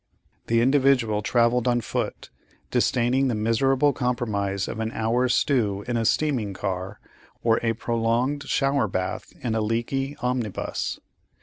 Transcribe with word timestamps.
The 0.47 0.61
"Individual" 0.61 1.21
travelled 1.21 1.67
on 1.67 1.79
foot, 1.81 2.31
disdaining 2.71 3.27
the 3.27 3.35
miserable 3.35 3.93
compromise 3.93 4.67
of 4.67 4.79
an 4.79 4.91
hour's 4.93 5.35
stew 5.35 5.85
in 5.87 5.95
a 5.95 6.05
steaming 6.05 6.53
car, 6.53 6.99
or 7.43 7.59
a 7.61 7.73
prolonged 7.73 8.45
shower 8.45 8.87
bath 8.87 9.31
in 9.41 9.53
a 9.53 9.61
leaky 9.61 10.17
omnibus. 10.19 10.99